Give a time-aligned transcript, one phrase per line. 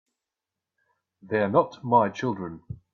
[1.21, 2.63] They're not my children.